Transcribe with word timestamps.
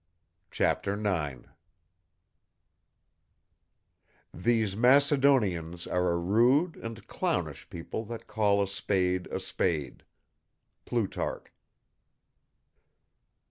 CHAPTER 0.49 0.93
IX 0.99 1.43
"These 4.33 4.75
Macedonians 4.75 5.85
are 5.85 6.09
a 6.13 6.17
rude 6.17 6.75
and 6.77 7.05
clownish 7.05 7.69
people 7.69 8.03
that 8.05 8.25
call 8.25 8.63
a 8.63 8.67
spade 8.67 9.27
a 9.27 9.39
spade." 9.39 10.01
PLUTARCH. 10.85 11.49